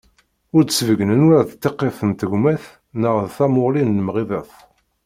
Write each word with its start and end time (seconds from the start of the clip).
Ur 0.55 0.61
d-sbeggnen 0.63 1.23
ula 1.25 1.39
d 1.49 1.51
tiqqit 1.61 1.99
n 2.09 2.11
tegmat 2.19 2.63
neɣ 3.01 3.15
d 3.19 3.27
tamuɣli 3.37 3.81
n 3.83 3.93
lemɣiḍat. 3.97 4.51